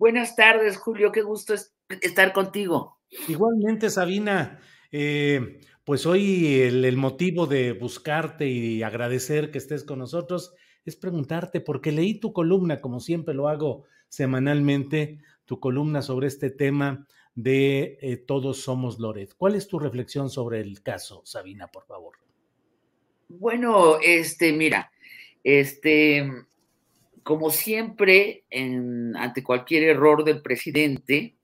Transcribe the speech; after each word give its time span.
Buenas 0.00 0.34
tardes, 0.34 0.78
Julio. 0.78 1.12
Qué 1.12 1.20
gusto 1.20 1.52
estar 2.00 2.32
contigo. 2.32 2.96
Igualmente, 3.28 3.90
Sabina. 3.90 4.58
Eh, 4.90 5.60
pues 5.84 6.06
hoy 6.06 6.62
el, 6.62 6.86
el, 6.86 6.96
motivo 6.96 7.46
de 7.46 7.72
buscarte 7.72 8.48
y 8.48 8.82
agradecer 8.82 9.50
que 9.50 9.58
estés 9.58 9.84
con 9.84 9.98
nosotros 9.98 10.54
es 10.86 10.96
preguntarte, 10.96 11.60
porque 11.60 11.92
leí 11.92 12.18
tu 12.18 12.32
columna, 12.32 12.80
como 12.80 12.98
siempre 12.98 13.34
lo 13.34 13.48
hago 13.48 13.84
semanalmente, 14.08 15.18
tu 15.44 15.60
columna 15.60 16.00
sobre 16.00 16.28
este 16.28 16.48
tema 16.48 17.06
de 17.34 17.98
eh, 18.00 18.16
Todos 18.16 18.62
Somos 18.62 18.98
Loret. 19.00 19.34
¿Cuál 19.36 19.54
es 19.54 19.68
tu 19.68 19.78
reflexión 19.78 20.30
sobre 20.30 20.62
el 20.62 20.82
caso, 20.82 21.20
Sabina, 21.26 21.66
por 21.66 21.84
favor? 21.84 22.14
Bueno, 23.28 23.98
este, 24.00 24.54
mira, 24.54 24.90
este, 25.44 26.26
como 27.22 27.50
siempre, 27.50 28.44
en, 28.50 29.16
ante 29.16 29.42
cualquier 29.42 29.84
error 29.84 30.24
del 30.24 30.42
presidente, 30.42 31.34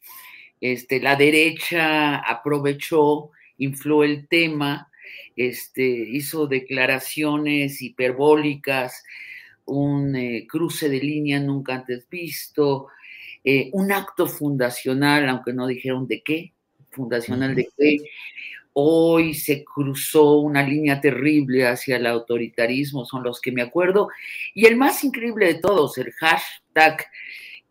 este, 0.61 1.01
la 1.01 1.17
derecha 1.17 2.17
aprovechó, 2.17 3.31
infló 3.59 4.05
el 4.05 4.29
tema, 4.29 4.91
este, 5.37 5.83
hizo 5.85 6.47
declaraciones 6.47 7.83
hiperbólicas, 7.83 9.05
un 9.67 10.17
eh, 10.17 10.47
cruce 10.49 10.89
de 10.89 10.99
línea 11.01 11.41
nunca 11.41 11.75
antes 11.75 12.09
visto, 12.09 12.89
eh, 13.45 13.71
un 13.73 13.93
acto 13.93 14.27
fundacional, 14.27 15.29
aunque 15.29 15.53
no 15.53 15.67
dijeron 15.67 16.07
de 16.07 16.23
qué, 16.23 16.53
fundacional 16.91 17.55
de 17.55 17.69
qué. 17.77 17.99
Hoy 18.79 19.33
se 19.33 19.65
cruzó 19.65 20.39
una 20.39 20.63
línea 20.63 21.01
terrible 21.01 21.67
hacia 21.67 21.97
el 21.97 22.07
autoritarismo, 22.07 23.07
son 23.07 23.23
los 23.23 23.41
que 23.41 23.51
me 23.51 23.63
acuerdo. 23.63 24.09
Y 24.55 24.67
el 24.67 24.77
más 24.77 25.03
increíble 25.03 25.47
de 25.47 25.55
todos, 25.55 25.97
el 25.97 26.13
hashtag 26.13 27.07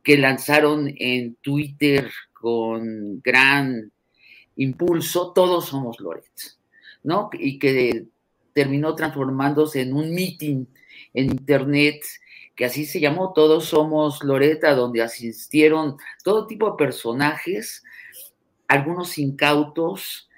que 0.01 0.17
lanzaron 0.17 0.91
en 0.97 1.35
Twitter 1.35 2.11
con 2.33 3.21
gran 3.21 3.91
impulso, 4.55 5.31
todos 5.31 5.67
somos 5.67 5.99
Loret, 5.99 6.25
¿no? 7.03 7.29
Y 7.33 7.59
que 7.59 8.05
terminó 8.53 8.95
transformándose 8.95 9.81
en 9.81 9.93
un 9.93 10.11
meeting 10.11 10.65
en 11.13 11.25
internet 11.25 12.01
que 12.55 12.65
así 12.65 12.85
se 12.85 12.99
llamó, 12.99 13.31
Todos 13.33 13.65
Somos 13.65 14.23
Loreta, 14.23 14.73
donde 14.73 15.03
asistieron 15.03 15.97
todo 16.23 16.47
tipo 16.47 16.71
de 16.71 16.77
personajes, 16.77 17.83
algunos 18.67 19.17
incautos, 19.17 20.29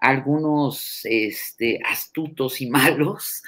algunos 0.00 1.00
este, 1.04 1.80
astutos 1.84 2.60
y 2.60 2.70
malos. 2.70 3.42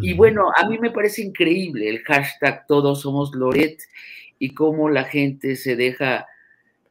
Y 0.00 0.14
bueno, 0.14 0.50
a 0.56 0.68
mí 0.68 0.78
me 0.78 0.90
parece 0.90 1.22
increíble 1.22 1.88
el 1.88 2.02
hashtag 2.04 2.66
Todos 2.66 3.02
Somos 3.02 3.34
Loret 3.34 3.80
y 4.38 4.50
cómo 4.50 4.88
la 4.88 5.04
gente 5.04 5.56
se 5.56 5.76
deja 5.76 6.26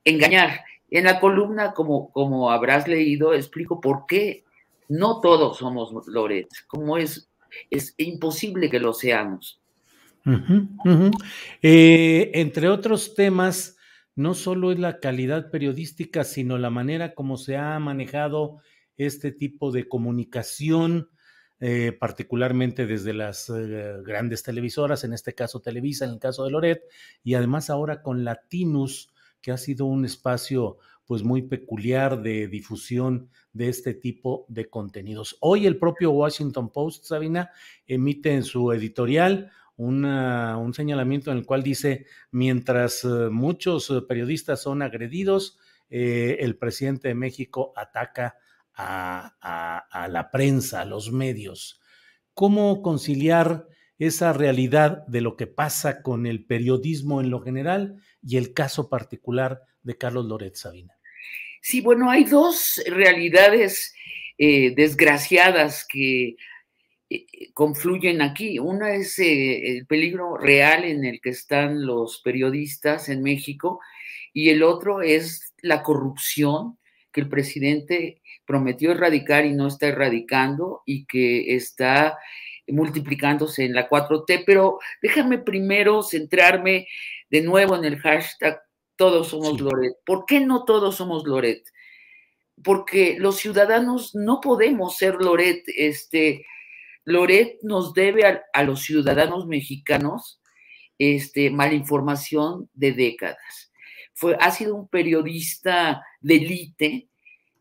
engañar. 0.03 0.61
En 0.89 1.05
la 1.05 1.19
columna, 1.19 1.73
como, 1.73 2.11
como 2.11 2.51
habrás 2.51 2.87
leído, 2.87 3.33
explico 3.33 3.81
por 3.81 4.05
qué 4.07 4.43
no 4.89 5.19
todos 5.19 5.57
somos 5.57 6.07
Loret, 6.07 6.47
como 6.67 6.97
es, 6.97 7.29
es 7.69 7.93
imposible 7.97 8.69
que 8.69 8.79
lo 8.79 8.93
seamos. 8.93 9.61
Eh, 11.61 12.31
entre 12.33 12.69
otros 12.69 13.15
temas, 13.15 13.77
no 14.15 14.33
solo 14.33 14.71
es 14.71 14.79
la 14.79 14.99
calidad 14.99 15.51
periodística, 15.51 16.23
sino 16.23 16.57
la 16.57 16.69
manera 16.69 17.13
como 17.13 17.37
se 17.37 17.57
ha 17.57 17.79
manejado 17.79 18.59
este 18.97 19.31
tipo 19.31 19.71
de 19.71 19.87
comunicación, 19.87 21.09
eh, 21.59 21.91
particularmente 21.91 22.85
desde 22.85 23.13
las 23.13 23.49
eh, 23.49 23.95
grandes 24.03 24.43
televisoras, 24.43 25.03
en 25.03 25.13
este 25.13 25.33
caso 25.33 25.59
Televisa, 25.59 26.05
en 26.05 26.11
el 26.11 26.19
caso 26.19 26.43
de 26.43 26.51
Loret, 26.51 26.83
y 27.23 27.35
además 27.35 27.69
ahora 27.69 28.01
con 28.01 28.23
Latinus, 28.23 29.13
que 29.41 29.51
ha 29.51 29.57
sido 29.57 29.85
un 29.85 30.05
espacio 30.05 30.77
pues 31.05 31.23
muy 31.23 31.43
peculiar 31.43 32.21
de 32.21 32.47
difusión 32.47 33.29
de 33.53 33.69
este 33.69 33.93
tipo 33.93 34.45
de 34.49 34.69
contenidos. 34.69 35.37
Hoy 35.39 35.65
el 35.65 35.77
propio 35.77 36.11
Washington 36.11 36.69
Post, 36.69 37.05
Sabina, 37.05 37.49
emite 37.85 38.33
en 38.33 38.43
su 38.43 38.71
editorial 38.73 39.51
una, 39.77 40.57
un 40.57 40.73
señalamiento 40.73 41.31
en 41.31 41.37
el 41.37 41.45
cual 41.45 41.63
dice, 41.63 42.07
mientras 42.31 43.03
eh, 43.03 43.29
muchos 43.31 43.91
periodistas 44.07 44.61
son 44.61 44.81
agredidos, 44.81 45.59
el 45.89 46.57
presidente 46.57 47.07
de 47.07 47.15
México 47.15 47.71
ataca 47.77 48.35
a, 48.77 50.07
la 50.09 50.29
prensa, 50.31 50.81
a 50.81 50.85
los 50.85 51.11
medios. 51.11 51.81
¿Cómo 52.33 52.81
conciliar 52.81 53.65
esa 53.97 54.31
realidad 54.33 55.05
de 55.07 55.21
lo 55.21 55.35
que 55.35 55.47
pasa 55.47 56.03
con 56.03 56.27
el 56.27 56.45
periodismo 56.45 57.19
en 57.19 57.31
lo 57.31 57.41
general 57.41 57.95
y 58.21 58.37
el 58.37 58.53
caso 58.53 58.89
particular 58.89 59.61
de 59.81 59.97
Carlos 59.97 60.25
Loret 60.25 60.55
Sabina? 60.55 60.93
Sí, 61.61 61.81
bueno, 61.81 62.09
hay 62.09 62.23
dos 62.23 62.81
realidades 62.85 63.93
eh, 64.37 64.73
desgraciadas 64.75 65.85
que 65.89 66.35
eh, 67.09 67.25
confluyen 67.53 68.21
aquí. 68.21 68.59
Una 68.59 68.93
es 68.93 69.17
eh, 69.17 69.77
el 69.77 69.87
peligro 69.87 70.37
real 70.37 70.85
en 70.85 71.03
el 71.03 71.19
que 71.19 71.31
están 71.31 71.85
los 71.85 72.21
periodistas 72.23 73.09
en 73.09 73.23
México 73.23 73.79
y 74.31 74.49
el 74.49 74.61
otro 74.61 75.01
es 75.01 75.55
la 75.61 75.81
corrupción 75.81 76.77
que 77.17 77.21
el 77.21 77.29
presidente 77.29 78.21
prometió 78.45 78.91
erradicar 78.91 79.43
y 79.43 79.53
no 79.53 79.65
está 79.67 79.87
erradicando 79.87 80.83
y 80.85 81.07
que 81.07 81.55
está 81.55 82.15
multiplicándose 82.67 83.65
en 83.65 83.73
la 83.73 83.89
4T. 83.89 84.43
Pero 84.45 84.77
déjame 85.01 85.39
primero 85.39 86.03
centrarme 86.03 86.87
de 87.31 87.41
nuevo 87.41 87.75
en 87.75 87.85
el 87.85 87.97
hashtag 87.97 88.61
todos 88.97 89.29
somos 89.29 89.57
sí. 89.57 89.63
Loret. 89.63 89.93
¿Por 90.05 90.27
qué 90.27 90.41
no 90.41 90.63
todos 90.63 90.97
somos 90.97 91.25
Loret? 91.25 91.63
Porque 92.63 93.15
los 93.17 93.37
ciudadanos 93.37 94.13
no 94.13 94.39
podemos 94.39 94.95
ser 94.95 95.15
Loret. 95.15 95.63
Este, 95.75 96.45
Loret 97.03 97.57
nos 97.63 97.95
debe 97.95 98.27
a, 98.27 98.43
a 98.53 98.61
los 98.61 98.83
ciudadanos 98.83 99.47
mexicanos 99.47 100.39
este, 100.99 101.49
malinformación 101.49 102.69
de 102.75 102.91
décadas. 102.91 103.71
Fue, 104.13 104.37
ha 104.39 104.51
sido 104.51 104.75
un 104.75 104.87
periodista 104.87 106.03
de 106.21 106.35
élite 106.35 107.09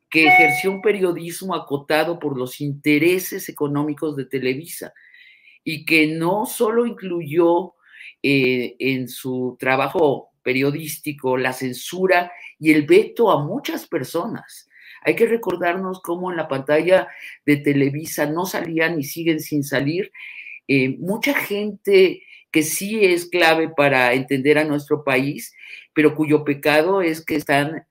que 0.08 0.26
ejerció 0.26 0.70
un 0.70 0.82
periodismo 0.82 1.54
acotado 1.54 2.18
por 2.18 2.38
los 2.38 2.60
intereses 2.60 3.48
económicos 3.48 4.16
de 4.16 4.26
Televisa 4.26 4.92
y 5.64 5.84
que 5.84 6.06
no 6.06 6.46
solo 6.46 6.86
incluyó 6.86 7.74
eh, 8.22 8.76
en 8.78 9.08
su 9.08 9.56
trabajo 9.58 10.30
periodístico 10.42 11.36
la 11.36 11.52
censura 11.52 12.30
y 12.58 12.72
el 12.72 12.86
veto 12.86 13.30
a 13.30 13.44
muchas 13.44 13.86
personas. 13.88 14.68
Hay 15.02 15.16
que 15.16 15.26
recordarnos 15.26 16.00
cómo 16.00 16.30
en 16.30 16.36
la 16.36 16.48
pantalla 16.48 17.08
de 17.44 17.56
Televisa 17.56 18.26
no 18.26 18.46
salían 18.46 18.98
y 18.98 19.04
siguen 19.04 19.40
sin 19.40 19.64
salir 19.64 20.12
eh, 20.68 20.96
mucha 20.98 21.34
gente 21.34 22.22
que 22.50 22.62
sí 22.62 23.04
es 23.04 23.26
clave 23.26 23.68
para 23.68 24.14
entender 24.14 24.58
a 24.58 24.64
nuestro 24.64 25.04
país, 25.04 25.54
pero 25.92 26.14
cuyo 26.14 26.44
pecado 26.44 27.02
es 27.02 27.24
que 27.24 27.36
están 27.36 27.86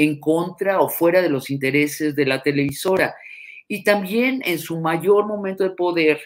en 0.00 0.18
contra 0.18 0.80
o 0.80 0.88
fuera 0.88 1.20
de 1.20 1.28
los 1.28 1.50
intereses 1.50 2.16
de 2.16 2.24
la 2.24 2.42
televisora. 2.42 3.14
Y 3.68 3.84
también 3.84 4.40
en 4.46 4.58
su 4.58 4.80
mayor 4.80 5.26
momento 5.26 5.62
de 5.62 5.72
poder, 5.72 6.18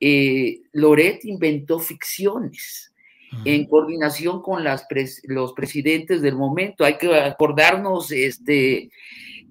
eh, 0.00 0.62
Loret 0.72 1.22
inventó 1.26 1.78
ficciones 1.78 2.94
en 3.44 3.66
coordinación 3.66 4.40
con 4.42 4.64
las 4.64 4.86
los 5.24 5.52
presidentes 5.52 6.22
del 6.22 6.34
momento. 6.34 6.82
Hay 6.82 6.96
que 6.96 7.14
acordarnos 7.14 8.10
este, 8.10 8.90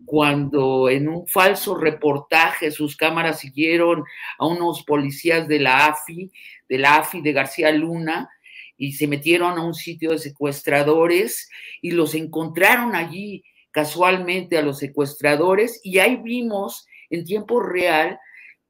cuando 0.04 0.90
en 0.90 1.08
un 1.08 1.28
falso 1.28 1.76
reportaje 1.76 2.72
sus 2.72 2.98
cámaras 2.98 3.40
siguieron 3.40 4.04
a 4.40 4.48
unos 4.48 4.84
policías 4.84 5.48
de 5.48 5.60
la 5.60 5.86
AFI, 5.86 6.32
de 6.68 6.78
la 6.80 6.96
AFI 6.96 7.22
de 7.22 7.34
García 7.34 7.72
Luna, 7.72 8.30
y 8.80 8.94
se 8.94 9.08
metieron 9.08 9.60
a 9.60 9.64
un 9.64 9.76
sitio 9.76 10.12
de 10.12 10.18
secuestradores 10.18 11.50
y 11.82 11.92
los 11.92 12.16
encontraron 12.16 12.96
allí 12.96 13.44
casualmente 13.72 14.58
a 14.58 14.62
los 14.62 14.80
secuestradores 14.80 15.80
y 15.84 16.00
ahí 16.00 16.18
vimos 16.18 16.88
en 17.10 17.26
tiempo 17.26 17.60
real 17.60 18.20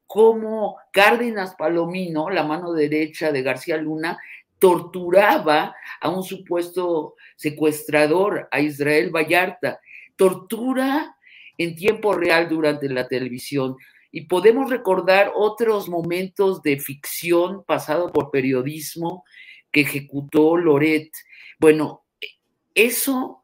cómo 0.07 0.77
Cárdenas 0.91 1.55
Palomino, 1.55 2.29
la 2.29 2.43
mano 2.43 2.73
derecha 2.73 3.31
de 3.31 3.43
García 3.43 3.77
Luna, 3.77 4.17
torturaba 4.57 5.75
a 6.01 6.09
un 6.09 6.23
supuesto 6.23 7.15
secuestrador, 7.35 8.47
a 8.51 8.59
Israel 8.59 9.11
Vallarta. 9.11 9.79
Tortura 10.15 11.15
en 11.57 11.75
tiempo 11.75 12.13
real 12.13 12.49
durante 12.49 12.89
la 12.89 13.07
televisión. 13.07 13.75
Y 14.11 14.21
podemos 14.21 14.69
recordar 14.69 15.31
otros 15.35 15.87
momentos 15.87 16.61
de 16.63 16.79
ficción 16.79 17.63
pasado 17.63 18.11
por 18.11 18.31
periodismo 18.31 19.23
que 19.71 19.81
ejecutó 19.81 20.57
Loret. 20.57 21.11
Bueno, 21.59 22.03
eso 22.73 23.38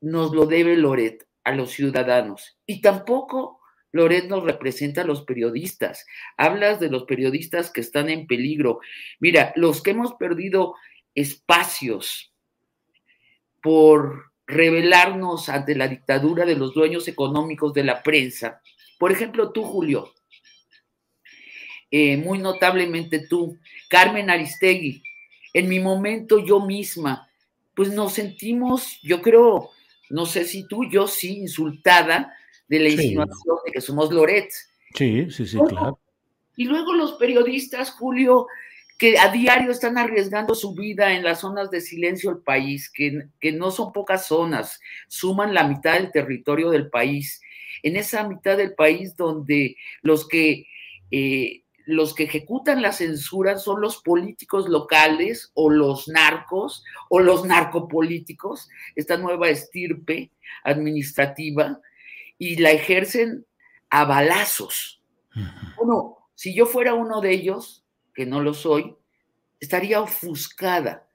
nos 0.00 0.32
lo 0.34 0.46
debe 0.46 0.76
Loret 0.76 1.26
a 1.44 1.52
los 1.52 1.70
ciudadanos. 1.70 2.58
Y 2.66 2.80
tampoco 2.80 3.60
Loret 3.92 4.28
nos 4.28 4.44
representa 4.44 5.02
a 5.02 5.04
los 5.04 5.22
periodistas. 5.22 6.06
Hablas 6.36 6.80
de 6.80 6.90
los 6.90 7.04
periodistas 7.04 7.70
que 7.70 7.80
están 7.80 8.08
en 8.10 8.26
peligro. 8.26 8.80
Mira, 9.20 9.52
los 9.56 9.82
que 9.82 9.92
hemos 9.92 10.14
perdido 10.14 10.74
espacios 11.14 12.32
por 13.62 14.32
rebelarnos 14.46 15.48
ante 15.48 15.74
la 15.74 15.88
dictadura 15.88 16.44
de 16.44 16.54
los 16.54 16.72
dueños 16.74 17.08
económicos 17.08 17.72
de 17.72 17.84
la 17.84 18.02
prensa. 18.02 18.60
Por 18.98 19.10
ejemplo, 19.10 19.50
tú, 19.50 19.64
Julio, 19.64 20.12
eh, 21.90 22.16
muy 22.16 22.38
notablemente 22.38 23.26
tú, 23.26 23.58
Carmen 23.88 24.30
Aristegui, 24.30 25.02
en 25.52 25.68
mi 25.68 25.80
momento 25.80 26.38
yo 26.38 26.60
misma, 26.60 27.28
pues 27.74 27.90
nos 27.92 28.12
sentimos, 28.12 29.00
yo 29.02 29.22
creo, 29.22 29.70
no 30.10 30.26
sé 30.26 30.44
si 30.44 30.66
tú, 30.66 30.84
yo 30.88 31.06
sí, 31.06 31.38
insultada 31.38 32.32
de 32.68 32.78
la 32.78 32.88
insinuación 32.88 33.56
de 33.64 33.72
que 33.72 33.80
somos 33.80 34.12
Loret. 34.12 34.50
Sí, 34.94 35.30
sí, 35.30 35.46
sí, 35.46 35.58
claro. 35.68 35.98
Y 36.56 36.64
luego 36.64 36.94
los 36.94 37.12
periodistas, 37.14 37.90
Julio, 37.90 38.46
que 38.98 39.18
a 39.18 39.30
diario 39.30 39.70
están 39.70 39.98
arriesgando 39.98 40.54
su 40.54 40.74
vida 40.74 41.12
en 41.12 41.22
las 41.22 41.40
zonas 41.40 41.70
de 41.70 41.82
silencio 41.82 42.30
del 42.30 42.42
país, 42.42 42.90
que, 42.90 43.28
que, 43.40 43.52
no 43.52 43.70
son 43.70 43.92
pocas 43.92 44.26
zonas, 44.26 44.80
suman 45.08 45.52
la 45.52 45.68
mitad 45.68 45.94
del 45.94 46.10
territorio 46.10 46.70
del 46.70 46.88
país. 46.88 47.42
En 47.82 47.96
esa 47.96 48.26
mitad 48.26 48.56
del 48.56 48.74
país 48.74 49.14
donde 49.16 49.76
los 50.00 50.26
que, 50.26 50.66
eh, 51.10 51.62
los 51.86 52.14
que 52.14 52.24
ejecutan 52.24 52.82
la 52.82 52.92
censura 52.92 53.58
son 53.58 53.80
los 53.80 54.02
políticos 54.02 54.68
locales 54.68 55.52
o 55.54 55.70
los 55.70 56.08
narcos 56.08 56.84
o 57.08 57.20
los 57.20 57.46
narcopolíticos, 57.46 58.68
esta 58.96 59.16
nueva 59.16 59.48
estirpe 59.48 60.32
administrativa 60.64 61.80
y 62.38 62.56
la 62.56 62.72
ejercen 62.72 63.46
a 63.88 64.04
balazos. 64.04 65.00
Bueno, 65.76 66.18
si 66.34 66.54
yo 66.54 66.66
fuera 66.66 66.94
uno 66.94 67.20
de 67.20 67.30
ellos, 67.30 67.84
que 68.12 68.26
no 68.26 68.42
lo 68.42 68.52
soy, 68.52 68.96
estaría 69.60 70.00
ofuscada 70.00 71.08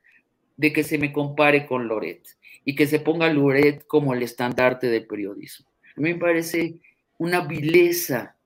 de 0.56 0.72
que 0.72 0.84
se 0.84 0.98
me 0.98 1.12
compare 1.12 1.68
con 1.68 1.88
Loret 1.88 2.26
y 2.64 2.76
que 2.76 2.88
se 2.88 3.00
ponga 3.00 3.32
Loret 3.32 3.86
como 3.88 4.14
el 4.14 4.24
estandarte 4.24 4.88
del 4.88 5.06
periodismo. 5.06 5.70
A 5.98 6.00
mí 6.00 6.14
me 6.14 6.20
parece 6.20 6.80
una 7.18 7.42
vileza 7.42 8.38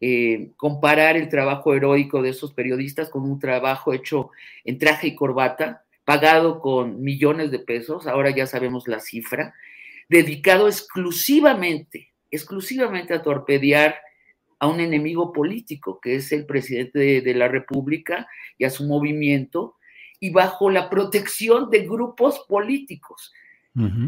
eh, 0.00 0.50
comparar 0.56 1.16
el 1.16 1.28
trabajo 1.28 1.74
heroico 1.74 2.22
de 2.22 2.30
esos 2.30 2.52
periodistas 2.52 3.08
con 3.08 3.22
un 3.22 3.38
trabajo 3.38 3.92
hecho 3.92 4.30
en 4.64 4.78
traje 4.78 5.08
y 5.08 5.14
corbata, 5.14 5.84
pagado 6.04 6.60
con 6.60 7.02
millones 7.02 7.50
de 7.50 7.58
pesos, 7.58 8.06
ahora 8.06 8.30
ya 8.30 8.46
sabemos 8.46 8.86
la 8.88 9.00
cifra, 9.00 9.54
dedicado 10.08 10.68
exclusivamente, 10.68 12.12
exclusivamente 12.30 13.14
a 13.14 13.22
torpedear 13.22 13.96
a 14.58 14.68
un 14.68 14.80
enemigo 14.80 15.32
político, 15.32 16.00
que 16.00 16.16
es 16.16 16.32
el 16.32 16.46
presidente 16.46 17.20
de, 17.20 17.34
la 17.34 17.48
República 17.48 18.26
y 18.56 18.64
a 18.64 18.70
su 18.70 18.84
movimiento, 18.84 19.76
y 20.20 20.30
bajo 20.30 20.70
la 20.70 20.88
protección 20.88 21.70
de 21.70 21.80
grupos 21.80 22.44
políticos, 22.48 23.32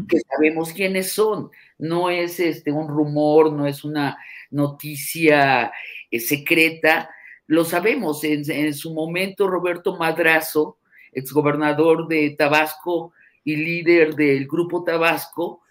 que 0.07 0.19
sabemos 0.19 0.73
quiénes 0.73 1.11
son. 1.11 1.51
No 1.77 2.09
es 2.09 2.39
este, 2.39 2.71
un 2.71 2.87
rumor, 2.87 3.51
no 3.51 3.67
es 3.67 3.83
una 3.83 4.17
noticia 4.49 5.71
eh, 6.09 6.19
secreta, 6.19 7.09
lo 7.47 7.63
sabemos. 7.63 8.23
En, 8.23 8.49
en, 8.49 8.73
su 8.73 8.93
momento, 8.93 9.47
Roberto 9.47 9.95
Madrazo, 9.97 10.77
exgobernador 11.11 12.07
de 12.07 12.31
Tabasco 12.31 13.13
y 13.43 13.55
líder 13.55 14.15
del 14.15 14.47
Grupo 14.47 14.83
Tabasco, 14.83 15.61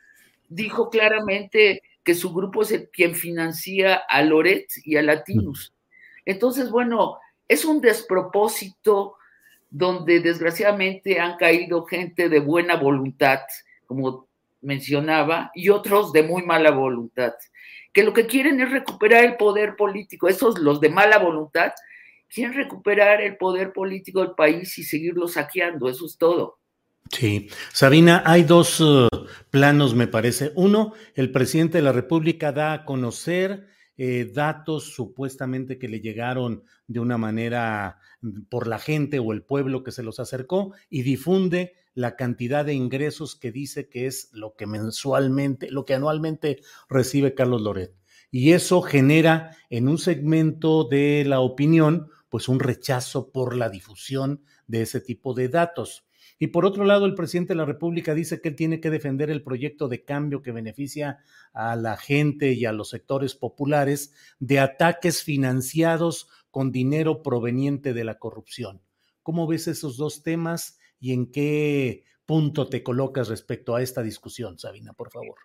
dijo 0.49 0.91
claramente 0.91 1.83
que 2.03 2.15
su 2.15 2.33
grupo 2.33 2.63
es 2.63 2.73
el 2.73 2.89
quien 2.89 3.15
financia 3.15 3.97
a 4.09 4.23
Loret 4.23 4.67
y 4.85 4.97
a 4.97 5.03
Latinus. 5.03 5.75
Entonces, 6.25 6.71
bueno, 6.71 7.19
es 7.47 7.65
un 7.65 7.81
despropósito 7.81 9.17
donde 9.71 10.21
desgraciadamente 10.21 11.21
han 11.21 11.37
caído 11.37 11.85
gente 11.85 12.29
de 12.29 12.41
buena 12.41 12.77
voluntad, 12.77 13.41
como 13.89 14.29
mencionaba, 14.61 15.51
y 15.55 15.71
otros 15.71 16.13
de 16.13 16.23
muy 16.23 16.45
mala 16.45 16.71
voluntad, 16.71 17.33
que 17.93 18.05
lo 18.05 18.13
que 18.13 18.27
quieren 18.27 18.61
es 18.61 18.71
recuperar 18.71 19.25
el 19.25 19.37
poder 19.37 19.75
político. 19.77 20.29
Esos, 20.29 20.59
los 20.59 20.81
de 20.81 20.91
mala 20.91 21.19
voluntad, 21.19 21.73
quieren 22.29 22.55
recuperar 22.55 23.21
el 23.21 23.37
poder 23.37 23.73
político 23.73 24.21
del 24.21 24.33
país 24.33 24.77
y 24.79 24.85
seguirlo 24.85 25.27
saqueando, 25.27 25.89
eso 25.89 26.07
es 26.07 26.17
todo. 26.19 26.59
Sí, 27.11 27.49
Sabina, 27.73 28.23
hay 28.27 28.43
dos 28.43 28.81
uh, 28.81 29.09
planos, 29.51 29.95
me 29.95 30.07
parece. 30.07 30.53
Uno, 30.55 30.93
el 31.15 31.33
presidente 31.33 31.79
de 31.79 31.83
la 31.83 31.93
República 31.93 32.53
da 32.53 32.75
a 32.75 32.85
conocer 32.85 33.67
eh, 33.97 34.31
datos 34.33 34.93
supuestamente 34.95 35.79
que 35.79 35.89
le 35.89 36.01
llegaron 36.01 36.65
de 36.87 37.01
una 37.01 37.17
manera 37.17 37.99
mm, 38.21 38.43
por 38.51 38.67
la 38.67 38.79
gente 38.79 39.19
o 39.19 39.33
el 39.33 39.43
pueblo 39.43 39.83
que 39.83 39.91
se 39.91 40.03
los 40.03 40.21
acercó 40.21 40.75
y 40.91 41.03
difunde 41.03 41.78
la 41.95 42.17
cantidad 42.17 42.65
de 42.65 42.75
ingresos 42.75 43.37
que 43.37 43.53
dice 43.53 43.89
que 43.89 44.07
es 44.07 44.31
lo 44.33 44.55
que 44.55 44.67
mensualmente, 44.67 45.71
lo 45.71 45.85
que 45.85 45.95
anualmente 45.95 46.61
recibe 46.89 47.35
Carlos 47.35 47.63
Loret. 47.63 47.95
Y 48.31 48.53
eso 48.53 48.83
genera 48.83 49.57
en 49.71 49.89
un 49.89 49.99
segmento 49.99 50.85
de 50.85 51.25
la 51.27 51.41
opinión, 51.41 52.11
pues 52.29 52.49
un 52.49 52.61
rechazo 52.61 53.31
por 53.33 53.57
la 53.57 53.71
difusión 53.71 54.43
de 54.67 54.83
ese 54.83 55.01
tipo 55.01 55.35
de 55.35 55.49
datos. 55.49 56.05
Y 56.39 56.49
por 56.49 56.65
otro 56.65 56.85
lado, 56.85 57.07
el 57.07 57.15
presidente 57.15 57.55
de 57.55 57.57
la 57.57 57.65
República 57.65 58.15
dice 58.15 58.41
que 58.41 58.51
él 58.51 58.55
tiene 58.55 58.81
que 58.81 58.91
defender 58.91 59.29
el 59.31 59.43
proyecto 59.43 59.89
de 59.89 60.05
cambio 60.05 60.41
que 60.41 60.53
beneficia 60.53 61.19
a 61.53 61.75
la 61.75 61.97
gente 61.97 62.53
y 62.53 62.65
a 62.65 62.73
los 62.73 62.91
sectores 62.91 63.35
populares 63.35 64.13
de 64.39 64.61
ataques 64.61 65.25
financiados 65.25 66.29
con 66.51 66.71
dinero 66.71 67.23
proveniente 67.23 67.93
de 67.93 68.05
la 68.05 68.19
corrupción. 68.19 68.83
¿Cómo 69.23 69.47
ves 69.47 69.67
esos 69.67 69.97
dos 69.97 70.23
temas 70.23 70.78
y 71.01 71.13
en 71.13 71.31
qué 71.31 72.05
punto 72.27 72.69
te 72.69 72.83
colocas 72.83 73.29
respecto 73.29 73.75
a 73.75 73.83
esta 73.83 74.03
discusión, 74.03 74.59
Sabina, 74.59 74.93
por 74.93 75.11
favor? 75.11 75.37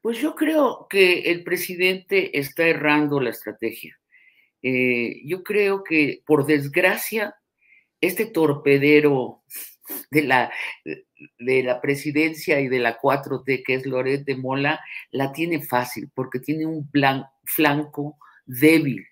Pues 0.00 0.18
yo 0.18 0.34
creo 0.34 0.86
que 0.88 1.30
el 1.30 1.44
presidente 1.44 2.38
está 2.38 2.66
errando 2.66 3.20
la 3.20 3.30
estrategia. 3.30 3.98
Eh, 4.62 5.22
yo 5.24 5.42
creo 5.42 5.82
que, 5.82 6.22
por 6.26 6.46
desgracia, 6.46 7.34
este 8.00 8.26
torpedero 8.26 9.42
de 10.10 10.22
la, 10.22 10.52
de 11.38 11.62
la 11.62 11.80
presidencia 11.80 12.60
y 12.60 12.68
de 12.68 12.78
la 12.78 13.00
4T, 13.00 13.62
que 13.64 13.74
es 13.74 13.86
Loret 13.86 14.24
de 14.24 14.36
Mola, 14.36 14.80
la 15.10 15.32
tiene 15.32 15.62
fácil 15.62 16.10
porque 16.14 16.40
tiene 16.40 16.66
un 16.66 16.88
flanco 17.44 18.18
débil 18.44 19.06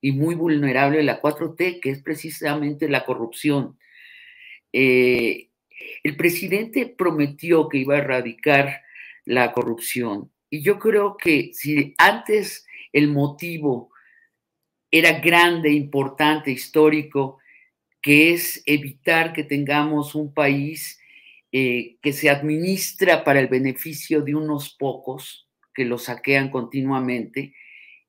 y 0.00 0.12
muy 0.12 0.34
vulnerable 0.34 1.02
la 1.02 1.20
4T, 1.20 1.80
que 1.80 1.90
es 1.90 2.02
precisamente 2.02 2.88
la 2.88 3.04
corrupción. 3.04 3.78
Eh, 4.72 5.50
el 6.02 6.16
presidente 6.16 6.86
prometió 6.86 7.68
que 7.68 7.78
iba 7.78 7.94
a 7.94 7.98
erradicar 7.98 8.82
la 9.24 9.52
corrupción 9.52 10.30
y 10.50 10.62
yo 10.62 10.78
creo 10.78 11.16
que 11.16 11.50
si 11.52 11.94
antes 11.98 12.66
el 12.92 13.08
motivo 13.08 13.90
era 14.90 15.20
grande, 15.20 15.70
importante, 15.72 16.50
histórico, 16.50 17.38
que 18.00 18.32
es 18.32 18.62
evitar 18.64 19.32
que 19.32 19.44
tengamos 19.44 20.14
un 20.14 20.32
país 20.32 20.98
eh, 21.52 21.98
que 22.00 22.12
se 22.12 22.30
administra 22.30 23.24
para 23.24 23.40
el 23.40 23.48
beneficio 23.48 24.22
de 24.22 24.34
unos 24.34 24.74
pocos 24.74 25.48
que 25.74 25.84
lo 25.84 25.98
saquean 25.98 26.50
continuamente. 26.50 27.54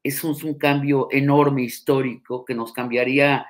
Es 0.03 0.23
un, 0.23 0.37
un 0.45 0.57
cambio 0.57 1.09
enorme 1.11 1.63
histórico 1.63 2.45
que 2.45 2.55
nos 2.55 2.71
cambiaría 2.71 3.45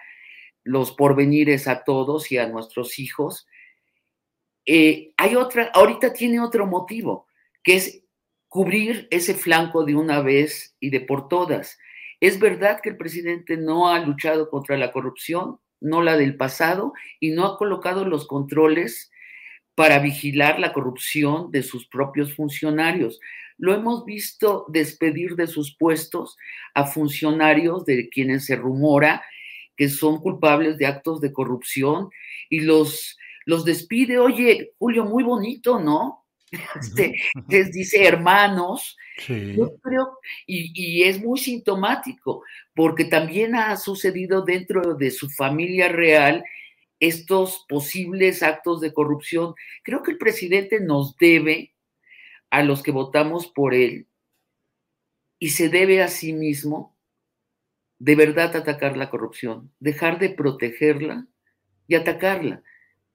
los 0.70 0.92
porvenires 0.92 1.68
a 1.68 1.84
todos 1.84 2.32
y 2.32 2.38
a 2.38 2.48
nuestros 2.48 3.00
hijos. 3.00 3.48
Eh, 4.68 5.14
hay 5.18 5.34
otra, 5.36 5.72
ahorita 5.74 6.14
tiene 6.14 6.40
otro 6.40 6.68
motivo, 6.68 7.26
que 7.64 7.76
es 7.76 8.04
cubrir 8.48 9.08
ese 9.10 9.34
flanco 9.34 9.84
de 9.84 9.96
una 9.96 10.22
vez 10.22 10.76
y 10.80 10.92
de 10.92 11.02
por 11.02 11.28
todas. 11.28 11.80
Es 12.20 12.40
verdad 12.40 12.82
que 12.84 12.90
el 12.90 12.98
presidente 12.98 13.58
no 13.58 13.90
ha 13.90 13.98
luchado 13.98 14.52
contra 14.52 14.78
la 14.78 14.92
corrupción, 14.92 15.60
no 15.82 16.04
la 16.04 16.18
del 16.18 16.38
pasado, 16.38 16.94
y 17.20 17.32
no 17.32 17.48
ha 17.48 17.58
colocado 17.58 18.06
los 18.06 18.28
controles 18.28 19.10
para 19.74 19.98
vigilar 19.98 20.60
la 20.60 20.72
corrupción 20.72 21.50
de 21.50 21.64
sus 21.64 21.88
propios 21.88 22.36
funcionarios. 22.36 23.20
Lo 23.58 23.74
hemos 23.74 24.06
visto 24.06 24.66
despedir 24.68 25.36
de 25.36 25.48
sus 25.48 25.76
puestos 25.76 26.38
a 26.76 26.86
funcionarios 26.86 27.86
de 27.86 28.08
quienes 28.10 28.46
se 28.46 28.56
rumora 28.56 29.24
que 29.80 29.88
son 29.88 30.20
culpables 30.20 30.78
de 30.78 30.86
actos 30.86 31.22
de 31.22 31.32
corrupción 31.32 32.10
y 32.50 32.60
los, 32.60 33.18
los 33.46 33.64
despide. 33.64 34.20
Oye, 34.20 34.74
Julio, 34.78 35.06
muy 35.06 35.24
bonito, 35.24 35.80
¿no? 35.80 36.26
Este, 36.82 37.16
les 37.48 37.72
dice 37.72 38.04
hermanos. 38.04 38.98
Yo 39.26 39.78
creo, 39.82 40.18
y, 40.46 40.74
y, 40.76 41.04
es 41.04 41.22
muy 41.24 41.40
sintomático, 41.40 42.44
porque 42.76 43.06
también 43.06 43.56
ha 43.56 43.78
sucedido 43.78 44.42
dentro 44.42 44.96
de 44.96 45.12
su 45.12 45.30
familia 45.30 45.88
real 45.88 46.44
estos 47.00 47.66
posibles 47.70 48.44
actos 48.44 48.82
de 48.82 48.94
corrupción. 48.94 49.54
Creo 49.82 50.04
que 50.04 50.12
el 50.12 50.18
presidente 50.18 50.82
nos 50.82 51.16
debe 51.16 51.74
a 52.50 52.64
los 52.64 52.84
que 52.84 52.92
votamos 52.92 53.48
por 53.48 53.74
él 53.74 54.08
y 55.40 55.52
se 55.52 55.70
debe 55.70 56.04
a 56.04 56.10
sí 56.10 56.34
mismo 56.34 56.99
de 58.00 58.16
verdad 58.16 58.56
atacar 58.56 58.98
la 58.98 59.10
corrupción, 59.10 59.72
dejar 59.80 60.20
de 60.20 60.30
protegerla 60.30 61.28
y 61.88 61.96
atacarla. 61.96 62.64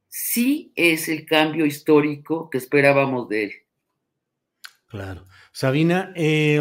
Sí 0.08 0.72
es 0.76 1.08
el 1.08 1.26
cambio 1.26 1.66
histórico 1.66 2.48
que 2.50 2.58
esperábamos 2.58 3.28
de 3.28 3.44
él. 3.44 3.52
Claro. 4.86 5.26
Sabina, 5.52 6.12
eh... 6.14 6.60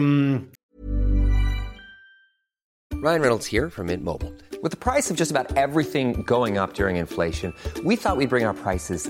Ryan 3.04 3.22
Reynolds 3.22 3.46
here 3.46 3.70
from 3.70 3.88
Mint 3.88 4.02
Mobile. 4.02 4.32
With 4.62 4.72
the 4.72 4.78
price 4.78 5.12
of 5.12 5.18
just 5.18 5.30
about 5.30 5.58
everything 5.58 6.24
going 6.24 6.58
up 6.58 6.74
during 6.74 6.96
inflation, 6.96 7.54
we 7.84 7.98
thought 7.98 8.16
we'd 8.16 8.30
bring 8.30 8.46
our 8.46 8.54
prices 8.54 9.10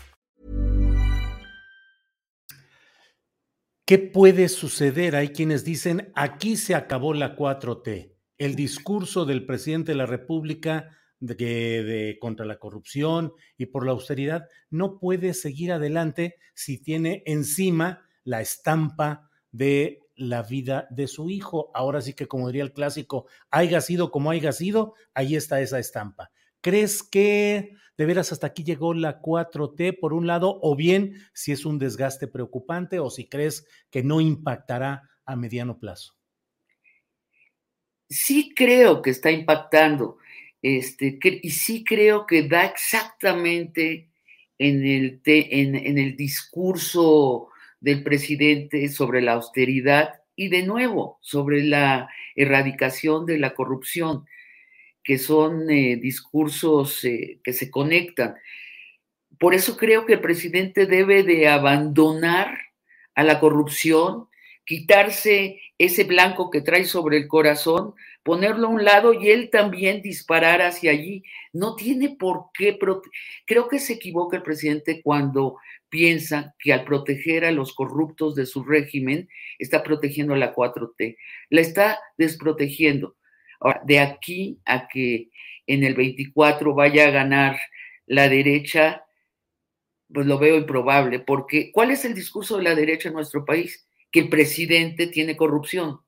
¿Qué 3.85 3.97
puede 3.97 4.47
suceder? 4.47 5.15
Hay 5.15 5.29
quienes 5.29 5.63
dicen, 5.63 6.11
aquí 6.15 6.55
se 6.55 6.75
acabó 6.75 7.13
la 7.13 7.35
4T. 7.35 8.13
El 8.37 8.55
discurso 8.55 9.25
del 9.25 9.45
presidente 9.45 9.91
de 9.91 9.97
la 9.97 10.05
República 10.05 10.97
de, 11.19 12.17
contra 12.19 12.45
la 12.45 12.57
corrupción 12.57 13.33
y 13.57 13.67
por 13.67 13.85
la 13.85 13.91
austeridad 13.91 14.47
no 14.69 14.99
puede 14.99 15.33
seguir 15.33 15.71
adelante 15.71 16.37
si 16.53 16.81
tiene 16.81 17.23
encima 17.25 18.05
la 18.23 18.41
estampa 18.41 19.29
de 19.51 19.99
la 20.15 20.43
vida 20.43 20.87
de 20.89 21.07
su 21.07 21.29
hijo. 21.29 21.71
Ahora 21.73 22.01
sí 22.01 22.13
que, 22.13 22.27
como 22.27 22.47
diría 22.47 22.63
el 22.63 22.73
clásico, 22.73 23.27
haya 23.49 23.81
sido 23.81 24.11
como 24.11 24.31
haya 24.31 24.51
sido, 24.51 24.95
ahí 25.13 25.35
está 25.35 25.61
esa 25.61 25.79
estampa. 25.79 26.31
¿Crees 26.61 27.03
que 27.03 27.73
de 27.97 28.05
veras 28.05 28.31
hasta 28.31 28.47
aquí 28.47 28.63
llegó 28.63 28.93
la 28.93 29.21
4T 29.21 29.99
por 29.99 30.13
un 30.13 30.27
lado, 30.27 30.59
o 30.61 30.75
bien 30.75 31.17
si 31.33 31.51
es 31.51 31.65
un 31.65 31.77
desgaste 31.77 32.27
preocupante 32.27 32.99
o 32.99 33.09
si 33.09 33.27
crees 33.27 33.67
que 33.89 34.03
no 34.03 34.21
impactará 34.21 35.09
a 35.25 35.35
mediano 35.35 35.79
plazo? 35.79 36.15
Sí 38.09 38.53
creo 38.55 39.01
que 39.01 39.11
está 39.11 39.31
impactando, 39.31 40.17
este, 40.61 41.17
y 41.41 41.49
sí 41.51 41.83
creo 41.83 42.25
que 42.25 42.47
da 42.47 42.65
exactamente 42.65 44.09
en 44.57 44.85
el, 44.85 45.21
en 45.25 45.97
el 45.97 46.15
discurso 46.15 47.49
del 47.79 48.03
presidente 48.03 48.87
sobre 48.89 49.21
la 49.21 49.33
austeridad 49.33 50.21
y 50.35 50.49
de 50.49 50.63
nuevo 50.63 51.17
sobre 51.21 51.63
la 51.63 52.09
erradicación 52.35 53.25
de 53.25 53.39
la 53.39 53.53
corrupción 53.53 54.25
que 55.03 55.17
son 55.17 55.69
eh, 55.69 55.97
discursos 55.97 57.03
eh, 57.03 57.39
que 57.43 57.53
se 57.53 57.71
conectan. 57.71 58.35
Por 59.39 59.55
eso 59.55 59.77
creo 59.77 60.05
que 60.05 60.13
el 60.13 60.21
presidente 60.21 60.85
debe 60.85 61.23
de 61.23 61.47
abandonar 61.47 62.57
a 63.15 63.23
la 63.23 63.39
corrupción, 63.39 64.27
quitarse 64.65 65.59
ese 65.77 66.03
blanco 66.03 66.51
que 66.51 66.61
trae 66.61 66.85
sobre 66.85 67.17
el 67.17 67.27
corazón, 67.27 67.95
ponerlo 68.23 68.67
a 68.67 68.69
un 68.69 68.85
lado 68.85 69.13
y 69.13 69.29
él 69.31 69.49
también 69.49 70.01
disparar 70.01 70.61
hacia 70.61 70.91
allí. 70.91 71.23
No 71.53 71.75
tiene 71.75 72.15
por 72.17 72.51
qué. 72.53 72.77
Creo 73.45 73.67
que 73.67 73.79
se 73.79 73.93
equivoca 73.93 74.37
el 74.37 74.43
presidente 74.43 75.01
cuando 75.01 75.57
piensa 75.89 76.55
que 76.59 76.71
al 76.71 76.85
proteger 76.85 77.45
a 77.45 77.51
los 77.51 77.73
corruptos 77.73 78.35
de 78.35 78.45
su 78.45 78.63
régimen 78.63 79.27
está 79.59 79.83
protegiendo 79.83 80.33
a 80.33 80.37
la 80.37 80.53
4T. 80.53 81.17
La 81.49 81.61
está 81.61 81.99
desprotegiendo. 82.17 83.15
Ahora, 83.61 83.81
de 83.85 83.99
aquí 83.99 84.59
a 84.65 84.87
que 84.87 85.29
en 85.67 85.83
el 85.83 85.93
24 85.93 86.73
vaya 86.73 87.07
a 87.07 87.11
ganar 87.11 87.57
la 88.05 88.27
derecha, 88.27 89.05
pues 90.13 90.27
lo 90.27 90.37
veo 90.37 90.57
improbable, 90.57 91.19
porque 91.19 91.71
¿cuál 91.71 91.91
es 91.91 92.03
el 92.03 92.13
discurso 92.13 92.57
de 92.57 92.63
la 92.63 92.75
derecha 92.75 93.07
en 93.07 93.15
nuestro 93.15 93.45
país? 93.45 93.87
Que 94.11 94.19
el 94.19 94.29
presidente 94.29 95.07
tiene 95.07 95.37
corrupción. 95.37 96.01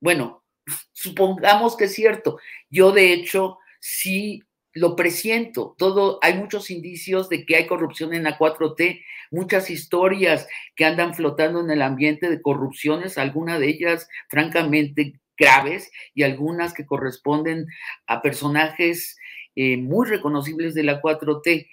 Bueno, 0.00 0.44
supongamos 0.92 1.76
que 1.76 1.84
es 1.84 1.94
cierto. 1.94 2.38
Yo, 2.68 2.90
de 2.90 3.12
hecho, 3.12 3.58
sí 3.80 4.42
lo 4.72 4.96
presiento. 4.96 5.74
Todo, 5.78 6.18
hay 6.22 6.34
muchos 6.34 6.70
indicios 6.70 7.28
de 7.28 7.44
que 7.44 7.56
hay 7.56 7.66
corrupción 7.66 8.14
en 8.14 8.24
la 8.24 8.38
4T, 8.38 9.04
muchas 9.30 9.70
historias 9.70 10.48
que 10.74 10.84
andan 10.84 11.14
flotando 11.14 11.60
en 11.60 11.70
el 11.70 11.82
ambiente 11.82 12.30
de 12.30 12.42
corrupciones, 12.42 13.18
alguna 13.18 13.58
de 13.58 13.68
ellas, 13.68 14.08
francamente, 14.28 15.20
graves 15.38 15.90
y 16.14 16.24
algunas 16.24 16.74
que 16.74 16.84
corresponden 16.84 17.66
a 18.06 18.20
personajes 18.20 19.16
eh, 19.54 19.76
muy 19.76 20.06
reconocibles 20.06 20.74
de 20.74 20.82
la 20.82 21.00
4T. 21.00 21.68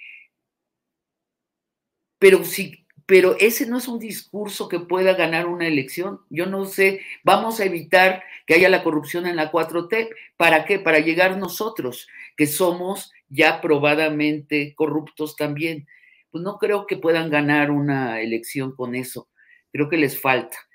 Pero 2.18 2.44
sí, 2.44 2.86
pero 3.04 3.36
ese 3.38 3.66
no 3.66 3.78
es 3.78 3.88
un 3.88 3.98
discurso 3.98 4.68
que 4.68 4.80
pueda 4.80 5.14
ganar 5.14 5.46
una 5.46 5.66
elección. 5.66 6.20
Yo 6.30 6.46
no 6.46 6.64
sé, 6.64 7.02
vamos 7.22 7.60
a 7.60 7.64
evitar 7.64 8.22
que 8.46 8.54
haya 8.54 8.68
la 8.68 8.82
corrupción 8.82 9.26
en 9.26 9.36
la 9.36 9.52
4T. 9.52 10.08
¿Para 10.36 10.64
qué? 10.64 10.78
Para 10.78 11.00
llegar 11.00 11.36
nosotros, 11.36 12.08
que 12.36 12.46
somos 12.46 13.12
ya 13.28 13.60
probadamente 13.60 14.74
corruptos 14.74 15.36
también. 15.36 15.86
Pues 16.30 16.42
no 16.42 16.58
creo 16.58 16.86
que 16.86 16.96
puedan 16.96 17.30
ganar 17.30 17.70
una 17.70 18.20
elección 18.20 18.74
con 18.74 18.94
eso. 18.94 19.28
Creo 19.70 19.88
que 19.88 19.96
les 19.96 20.20
falta 20.20 20.65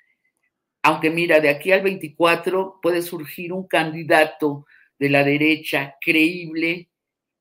aunque 0.84 1.10
mira, 1.10 1.40
de 1.40 1.50
aquí 1.50 1.72
al 1.72 1.82
24 1.82 2.80
puede 2.82 3.02
surgir 3.02 3.54
un 3.54 3.68
candidato 3.68 4.66
de 4.98 5.10
la 5.10 5.24
derecha 5.24 5.96
creíble, 6.02 6.92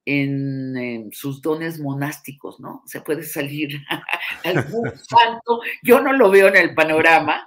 en, 0.05 1.11
sus 1.13 1.41
dones 1.43 1.79
monásticos, 1.79 2.61
¿no? 2.61 2.83
Se 2.87 3.01
puede 3.01 3.23
salir 3.23 3.81
algún 4.45 4.91
santo, 4.97 5.61
yo 5.83 6.01
no 6.01 6.13
lo 6.13 6.31
veo 6.31 6.49
en 6.49 6.57
el 6.57 6.75
panorama, 6.75 7.47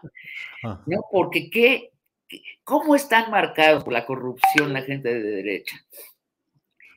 ¿no? 0.63 1.01
Porque 1.11 1.49
qué, 1.49 1.91
¿cómo 2.63 2.95
están 2.95 3.31
marcados 3.31 3.83
por 3.83 3.93
la 3.93 4.05
corrupción 4.05 4.73
la 4.73 4.81
gente 4.81 5.13
de 5.13 5.21
derecha? 5.21 5.75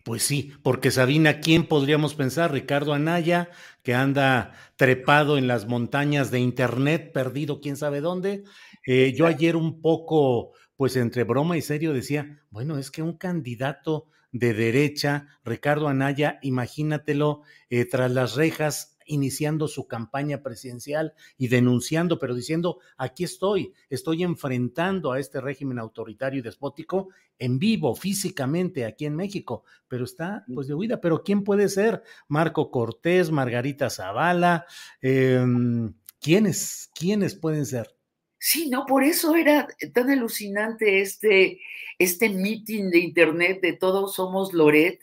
Pues 0.07 0.23
sí, 0.23 0.53
porque 0.63 0.93
Sabina, 0.93 1.41
¿quién 1.41 1.67
podríamos 1.67 2.15
pensar? 2.15 2.53
Ricardo 2.53 2.95
Anaya, 2.95 3.51
que 3.83 3.93
anda 3.93 4.53
trepado 4.77 5.37
en 5.37 5.49
las 5.49 5.67
montañas 5.67 6.31
de 6.31 6.39
Internet, 6.39 7.11
perdido 7.13 7.61
quién 7.61 7.77
sabe 7.77 8.01
dónde. 8.01 8.45
Eh, 8.87 9.15
yo 9.17 9.27
ayer 9.27 9.57
un 9.57 9.81
poco, 9.83 10.53
pues 10.77 10.95
entre 10.95 11.25
broma 11.25 11.57
y 11.57 11.61
serio 11.61 11.93
decía, 11.93 12.39
bueno, 12.51 12.79
es 12.79 12.93
que 12.93 13.03
un 13.03 13.19
candidato 13.19 14.07
de 14.31 14.55
derecha, 14.55 15.27
Ricardo 15.45 15.89
Anaya, 15.89 16.39
imagínatelo, 16.41 17.43
eh, 17.69 17.85
tras 17.85 18.13
las 18.13 18.37
rejas 18.37 18.96
iniciando 19.07 19.69
su 19.69 19.87
campaña 19.87 20.43
presidencial 20.43 21.15
y 21.39 21.49
denunciando, 21.49 22.19
pero 22.19 22.35
diciendo, 22.35 22.79
aquí 22.97 23.25
estoy, 23.25 23.73
estoy 23.89 24.23
enfrentando 24.23 25.13
a 25.13 25.21
este 25.21 25.41
régimen 25.41 25.79
autoritario 25.79 26.41
y 26.41 26.43
despótico 26.43 27.09
en 27.39 27.59
vivo, 27.59 27.95
físicamente, 27.95 28.85
aquí 28.85 29.07
en 29.07 29.17
México, 29.17 29.65
pero 29.89 30.05
está 30.05 30.45
pues 30.53 30.67
de 30.67 30.75
huida. 30.75 31.01
Pero 31.01 31.23
¿quién 31.23 31.45
puede 31.45 31.69
ser? 31.69 32.03
Marco 32.29 32.71
Cortés, 32.71 33.31
Margarita 33.31 33.91
Zavala, 33.91 34.67
em, 35.01 35.95
¿quiénes? 36.21 36.91
¿Quiénes 36.95 37.35
pueden 37.35 37.67
ser? 37.67 37.97
Sí, 38.39 38.69
no, 38.69 38.87
por 38.87 39.03
eso 39.03 39.35
era 39.35 39.67
tan 39.93 40.11
alucinante 40.11 41.01
este, 41.01 41.61
este 41.99 42.29
meeting 42.29 42.91
de 42.91 42.99
internet 42.99 43.61
de 43.61 43.73
todos 43.73 44.15
somos 44.15 44.53
Loret, 44.53 45.01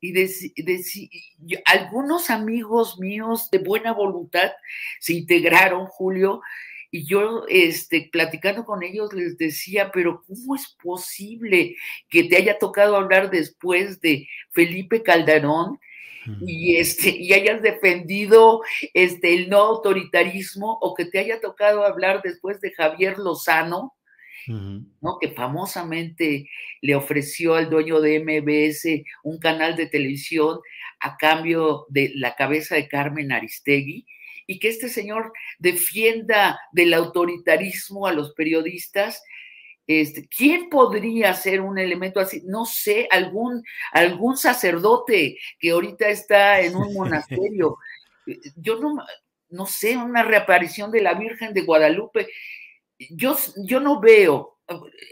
y 0.00 1.56
algunos 1.64 2.30
amigos 2.30 2.98
míos 2.98 3.50
de 3.50 3.58
buena 3.58 3.92
voluntad 3.92 4.52
se 5.00 5.14
integraron, 5.14 5.86
Julio, 5.86 6.40
y 6.90 7.04
yo, 7.04 7.44
este, 7.48 8.08
platicando 8.10 8.64
con 8.64 8.82
ellos, 8.82 9.12
les 9.12 9.36
decía, 9.36 9.90
pero 9.92 10.22
¿cómo 10.26 10.54
es 10.54 10.68
posible 10.82 11.76
que 12.08 12.24
te 12.24 12.36
haya 12.36 12.58
tocado 12.58 12.96
hablar 12.96 13.30
después 13.30 14.00
de 14.00 14.26
Felipe 14.50 15.02
Calderón 15.02 15.78
y, 16.46 16.76
este, 16.76 17.10
y 17.10 17.32
hayas 17.32 17.62
defendido 17.62 18.62
este, 18.94 19.34
el 19.34 19.50
no 19.50 19.58
autoritarismo 19.58 20.78
o 20.80 20.94
que 20.94 21.04
te 21.06 21.18
haya 21.18 21.40
tocado 21.40 21.84
hablar 21.84 22.22
después 22.22 22.60
de 22.60 22.72
Javier 22.72 23.18
Lozano? 23.18 23.94
¿No? 24.46 25.18
que 25.20 25.30
famosamente 25.30 26.48
le 26.80 26.94
ofreció 26.94 27.54
al 27.54 27.68
dueño 27.68 28.00
de 28.00 28.20
MBS 28.20 29.04
un 29.22 29.38
canal 29.38 29.76
de 29.76 29.86
televisión 29.86 30.60
a 31.00 31.16
cambio 31.16 31.86
de 31.88 32.12
la 32.14 32.34
cabeza 32.34 32.74
de 32.74 32.88
Carmen 32.88 33.32
Aristegui, 33.32 34.06
y 34.48 34.58
que 34.58 34.68
este 34.68 34.88
señor 34.88 35.32
defienda 35.58 36.58
del 36.72 36.94
autoritarismo 36.94 38.06
a 38.06 38.12
los 38.12 38.32
periodistas. 38.32 39.22
Este, 39.86 40.26
¿Quién 40.26 40.70
podría 40.70 41.34
ser 41.34 41.60
un 41.60 41.78
elemento 41.78 42.18
así? 42.18 42.42
No 42.46 42.64
sé, 42.64 43.06
algún, 43.10 43.62
algún 43.92 44.38
sacerdote 44.38 45.36
que 45.58 45.70
ahorita 45.70 46.08
está 46.08 46.62
en 46.62 46.76
un 46.76 46.94
monasterio. 46.94 47.76
Yo 48.56 48.80
no, 48.80 48.96
no 49.50 49.66
sé, 49.66 49.98
una 49.98 50.22
reaparición 50.22 50.90
de 50.90 51.02
la 51.02 51.12
Virgen 51.12 51.52
de 51.52 51.62
Guadalupe 51.62 52.28
yo, 53.10 53.36
yo 53.64 53.80
no 53.80 54.00
veo, 54.00 54.58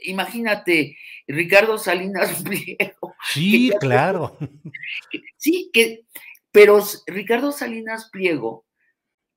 imagínate, 0.05 0.97
Ricardo 1.26 1.78
Salinas 1.78 2.43
Pliego. 2.45 3.14
Sí, 3.33 3.71
claro. 3.81 4.37
sí, 5.37 5.71
que, 5.73 6.05
pero 6.50 6.83
Ricardo 7.07 7.52
Salinas 7.52 8.11
Pliego 8.11 8.64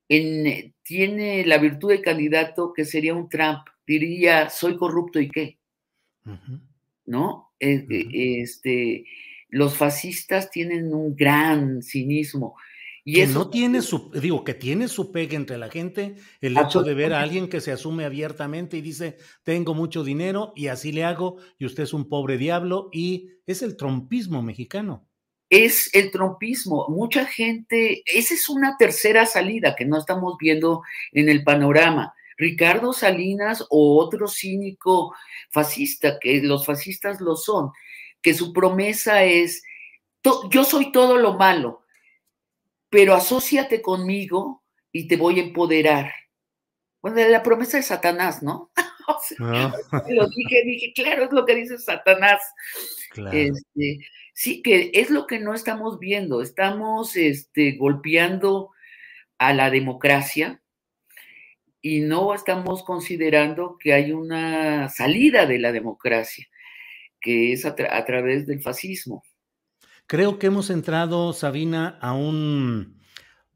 tiene 0.07 1.45
la 1.45 1.59
virtud 1.59 1.89
de 1.89 2.01
candidato 2.01 2.73
que 2.73 2.83
sería 2.83 3.13
un 3.13 3.29
Trump, 3.29 3.59
diría, 3.85 4.49
soy 4.49 4.75
corrupto 4.75 5.19
y 5.19 5.29
qué. 5.29 5.59
¿No? 7.05 7.51
Eh, 7.59 7.85
este, 8.41 9.05
los 9.49 9.77
fascistas 9.77 10.49
tienen 10.49 10.93
un 10.93 11.15
gran 11.15 11.81
cinismo 11.81 12.55
que 13.13 13.27
no 13.27 13.49
tiene 13.49 13.81
su, 13.81 14.11
digo, 14.13 14.43
que 14.43 14.53
tiene 14.53 14.87
su 14.87 15.11
pegue 15.11 15.35
entre 15.35 15.57
la 15.57 15.69
gente, 15.69 16.15
el 16.41 16.57
hecho 16.57 16.83
de 16.83 16.93
ver 16.93 17.13
a 17.13 17.21
alguien 17.21 17.47
que 17.47 17.61
se 17.61 17.71
asume 17.71 18.05
abiertamente 18.05 18.77
y 18.77 18.81
dice, 18.81 19.17
tengo 19.43 19.73
mucho 19.73 20.03
dinero 20.03 20.53
y 20.55 20.67
así 20.67 20.91
le 20.91 21.05
hago, 21.05 21.37
y 21.57 21.65
usted 21.65 21.83
es 21.83 21.93
un 21.93 22.09
pobre 22.09 22.37
diablo, 22.37 22.89
y 22.91 23.29
es 23.45 23.61
el 23.61 23.77
trompismo 23.77 24.41
mexicano. 24.41 25.07
Es 25.49 25.89
el 25.95 26.11
trompismo. 26.11 26.87
Mucha 26.89 27.25
gente, 27.25 28.03
esa 28.05 28.33
es 28.33 28.49
una 28.49 28.77
tercera 28.77 29.25
salida 29.25 29.75
que 29.75 29.85
no 29.85 29.97
estamos 29.97 30.35
viendo 30.39 30.81
en 31.11 31.29
el 31.29 31.43
panorama. 31.43 32.13
Ricardo 32.37 32.93
Salinas 32.93 33.65
o 33.69 33.97
otro 33.97 34.27
cínico 34.27 35.13
fascista, 35.49 36.19
que 36.19 36.41
los 36.41 36.65
fascistas 36.65 37.19
lo 37.19 37.35
son, 37.35 37.71
que 38.21 38.33
su 38.33 38.53
promesa 38.53 39.23
es, 39.23 39.63
yo 40.49 40.63
soy 40.63 40.91
todo 40.91 41.17
lo 41.17 41.33
malo, 41.33 41.83
pero 42.89 43.13
asóciate 43.13 43.81
conmigo 43.81 44.63
y 44.91 45.07
te 45.07 45.17
voy 45.17 45.39
a 45.39 45.43
empoderar. 45.43 46.11
Bueno, 47.01 47.25
la 47.27 47.43
promesa 47.43 47.77
de 47.77 47.83
Satanás, 47.83 48.43
¿no? 48.43 48.71
Ah. 49.39 49.73
Lo 50.07 50.27
dije, 50.29 50.63
dije, 50.65 50.93
claro, 50.93 51.25
es 51.25 51.31
lo 51.31 51.43
que 51.43 51.55
dice 51.55 51.79
Satanás. 51.79 52.41
Este, 53.31 53.99
sí, 54.33 54.61
que 54.61 54.91
es 54.93 55.09
lo 55.09 55.25
que 55.25 55.39
no 55.39 55.55
estamos 55.55 55.97
viendo. 55.97 56.43
Estamos 56.43 57.15
este, 57.15 57.71
golpeando 57.71 58.69
a 59.39 59.53
la 59.53 59.71
democracia 59.71 60.61
y 61.81 62.01
no 62.01 62.33
estamos 62.33 62.83
considerando 62.83 63.77
que 63.79 63.93
hay 63.93 64.11
una 64.11 64.89
salida 64.89 65.45
de 65.45 65.59
la 65.59 65.71
democracia, 65.71 66.47
que 67.19 67.53
es 67.53 67.65
a 67.65 67.75
través 67.75 68.45
del 68.45 68.61
fascismo. 68.61 69.23
Creo 70.09 70.39
que 70.39 70.47
hemos 70.47 70.71
entrado, 70.71 71.33
Sabina, 71.33 71.99
a, 72.01 72.13
un, 72.13 72.99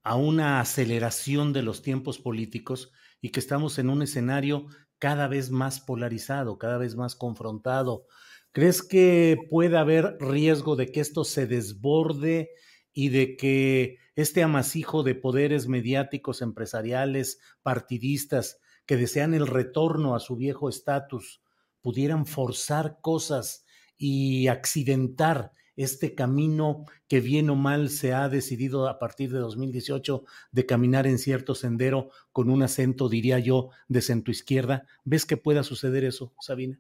a 0.04 0.16
una 0.16 0.60
aceleración 0.60 1.52
de 1.52 1.64
los 1.64 1.82
tiempos 1.82 2.20
políticos 2.20 2.92
y 3.22 3.30
que 3.30 3.40
estamos 3.40 3.80
en 3.80 3.90
un 3.90 4.04
escenario 4.04 4.68
cada 5.00 5.28
vez 5.28 5.50
más 5.50 5.80
polarizado, 5.80 6.60
cada 6.60 6.78
vez 6.78 6.96
más 6.96 7.16
confrontado. 7.16 8.06
¿Crees 8.52 8.84
que 8.84 9.36
puede 9.50 9.78
haber 9.78 10.16
riesgo 10.20 10.76
de 10.76 10.92
que 10.92 11.00
esto 11.00 11.24
se 11.24 11.48
desborde 11.48 12.52
y 12.92 13.10
de 13.10 13.36
que 13.36 13.98
este 14.16 14.44
amasijo 14.44 15.02
de 15.02 15.16
poderes 15.16 15.68
mediáticos, 15.68 16.44
empresariales, 16.44 17.40
partidistas, 17.64 18.60
que 18.86 18.96
desean 18.96 19.34
el 19.34 19.48
retorno 19.48 20.14
a 20.14 20.20
su 20.20 20.36
viejo 20.36 20.70
estatus, 20.70 21.42
pudieran 21.82 22.28
forzar 22.28 23.00
cosas 23.02 23.66
y 23.98 24.50
accidentar 24.50 25.52
este 25.76 26.16
camino 26.16 26.86
que 27.08 27.20
bien 27.20 27.50
o 27.50 27.56
mal 27.56 27.90
se 27.90 28.14
ha 28.14 28.30
decidido 28.30 28.88
a 28.88 29.00
partir 29.00 29.32
de 29.32 29.40
2018 29.40 30.24
de 30.52 30.66
caminar 30.66 31.08
en 31.08 31.18
cierto 31.18 31.56
sendero 31.56 32.10
con 32.32 32.50
un 32.50 32.64
acento, 32.64 33.10
diría 33.10 33.40
yo, 33.40 33.70
de 33.88 34.02
centro 34.02 34.32
izquierda. 34.32 34.86
¿Ves 35.04 35.26
que 35.26 35.38
pueda 35.38 35.64
suceder 35.64 36.04
eso, 36.04 36.34
Sabina? 36.40 36.80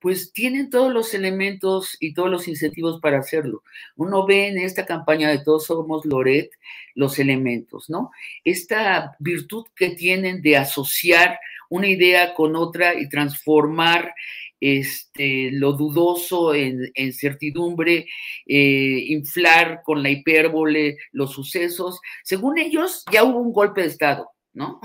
Pues 0.00 0.32
tienen 0.32 0.70
todos 0.70 0.92
los 0.94 1.12
elementos 1.12 1.98
y 2.00 2.14
todos 2.14 2.30
los 2.30 2.48
incentivos 2.48 3.00
para 3.00 3.18
hacerlo. 3.18 3.62
Uno 3.96 4.26
ve 4.26 4.48
en 4.48 4.58
esta 4.58 4.86
campaña 4.86 5.28
de 5.28 5.44
Todos 5.44 5.66
Somos 5.66 6.06
Loret 6.06 6.50
los 6.94 7.18
elementos, 7.18 7.90
¿no? 7.90 8.10
Esta 8.42 9.16
virtud 9.18 9.66
que 9.76 9.90
tienen 9.90 10.40
de 10.40 10.56
asociar 10.56 11.38
una 11.68 11.86
idea 11.86 12.32
con 12.34 12.56
otra 12.56 12.98
y 12.98 13.10
transformar 13.10 14.14
este, 14.60 15.50
lo 15.52 15.72
dudoso 15.72 16.54
en, 16.54 17.12
certidumbre, 17.12 18.06
eh, 18.46 19.04
inflar 19.08 19.82
con 19.84 20.02
la 20.02 20.10
hipérbole 20.10 20.98
los 21.12 21.32
sucesos. 21.32 22.00
Según 22.22 22.58
ellos, 22.58 23.04
ya 23.10 23.24
hubo 23.24 23.38
un 23.38 23.52
golpe 23.52 23.82
de 23.82 23.88
Estado, 23.88 24.30
¿no? 24.52 24.80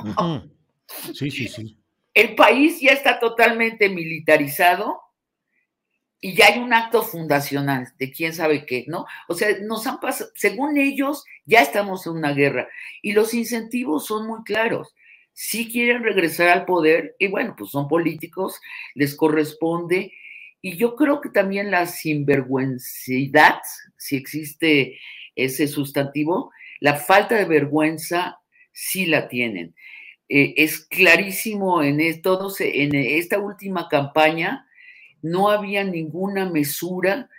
Sí, 1.14 1.30
sí, 1.30 1.48
sí. 1.48 1.78
El 2.14 2.36
país 2.36 2.80
ya 2.80 2.92
está 2.92 3.20
totalmente 3.20 3.90
militarizado 3.90 5.02
y 6.22 6.34
ya 6.34 6.48
hay 6.48 6.60
un 6.60 6.74
acto 6.74 7.04
fundacional 7.04 7.94
de 8.00 8.12
quién 8.12 8.34
sabe 8.34 8.66
qué, 8.66 8.86
¿no? 8.88 9.06
O 9.28 9.36
sea, 9.36 9.50
nos 9.62 9.86
han 9.86 10.00
pasado, 10.00 10.32
según 10.34 10.78
ellos, 10.78 11.26
ya 11.46 11.62
estamos 11.62 12.08
en 12.08 12.14
una 12.14 12.32
guerra 12.32 12.70
y 13.02 13.12
los 13.12 13.34
incentivos 13.34 14.06
son 14.06 14.28
muy 14.28 14.44
claros 14.44 14.96
si 15.36 15.69
quieren 15.69 16.02
regresar 16.02 16.48
al 16.48 16.65
poder 16.65 17.17
y 17.19 17.28
bueno, 17.28 17.56
pues 17.58 17.69
son 17.69 17.89
políticos, 17.89 18.60
les 18.95 19.15
corresponde. 19.15 20.13
Y 20.62 20.78
yo 20.78 20.95
creo 20.95 21.19
que 21.19 21.30
también 21.30 21.71
la 21.71 21.88
sinvergüencidad, 21.88 23.60
si 23.98 24.15
existe 24.15 24.98
ese 25.36 25.67
sustantivo, 25.67 26.52
la 26.80 26.95
falta 26.95 27.36
de 27.36 27.43
vergüenza 27.43 28.39
sí 28.71 29.08
la 29.08 29.28
tienen. 29.28 29.76
Eh, 30.30 30.54
es 30.56 30.86
clarísimo 30.86 31.84
en, 31.84 32.00
esto, 32.00 32.56
en 32.60 32.95
esta 32.95 33.38
última 33.38 33.89
campaña, 33.89 34.65
no 35.21 35.50
había 35.50 35.84
ninguna 35.84 36.50
mesura, 36.50 37.30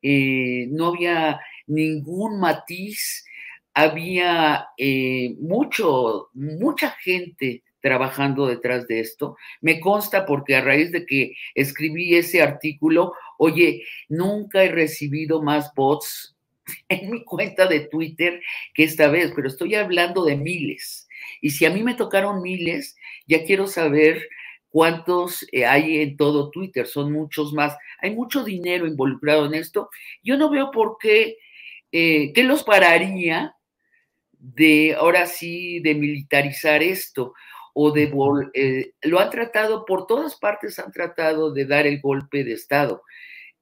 eh, 0.00 0.68
no 0.70 0.86
había 0.86 1.38
ningún 1.66 2.40
matiz, 2.40 3.26
había 3.74 4.68
eh, 4.76 5.34
mucho, 5.40 6.28
mucha 6.34 6.90
gente 6.90 7.62
trabajando 7.80 8.46
detrás 8.46 8.86
de 8.86 9.00
esto. 9.00 9.36
Me 9.60 9.80
consta 9.80 10.24
porque 10.24 10.56
a 10.56 10.62
raíz 10.62 10.92
de 10.92 11.04
que 11.04 11.34
escribí 11.54 12.14
ese 12.14 12.40
artículo, 12.40 13.12
oye, 13.38 13.84
nunca 14.08 14.62
he 14.62 14.70
recibido 14.70 15.42
más 15.42 15.72
bots 15.74 16.36
en 16.88 17.10
mi 17.10 17.24
cuenta 17.24 17.66
de 17.66 17.80
Twitter 17.80 18.40
que 18.72 18.84
esta 18.84 19.08
vez, 19.08 19.32
pero 19.34 19.48
estoy 19.48 19.74
hablando 19.74 20.24
de 20.24 20.36
miles. 20.36 21.08
Y 21.40 21.50
si 21.50 21.66
a 21.66 21.70
mí 21.70 21.82
me 21.82 21.94
tocaron 21.94 22.40
miles, 22.40 22.96
ya 23.26 23.44
quiero 23.44 23.66
saber 23.66 24.28
cuántos 24.70 25.46
eh, 25.52 25.66
hay 25.66 25.98
en 25.98 26.16
todo 26.16 26.50
Twitter, 26.50 26.86
son 26.86 27.12
muchos 27.12 27.52
más. 27.52 27.76
Hay 28.00 28.14
mucho 28.14 28.44
dinero 28.44 28.86
involucrado 28.86 29.46
en 29.46 29.54
esto. 29.54 29.90
Yo 30.22 30.36
no 30.36 30.50
veo 30.50 30.70
por 30.70 30.98
qué, 30.98 31.36
eh, 31.90 32.32
qué 32.32 32.44
los 32.44 32.62
pararía 32.62 33.56
de, 34.42 34.94
ahora 34.98 35.26
sí, 35.26 35.80
de 35.80 35.94
militarizar 35.94 36.82
esto 36.82 37.34
o 37.74 37.90
de, 37.92 38.12
eh, 38.54 38.92
lo 39.02 39.20
han 39.20 39.30
tratado, 39.30 39.84
por 39.86 40.06
todas 40.06 40.36
partes 40.36 40.78
han 40.78 40.92
tratado 40.92 41.52
de 41.52 41.64
dar 41.64 41.86
el 41.86 42.00
golpe 42.00 42.44
de 42.44 42.52
Estado. 42.52 43.02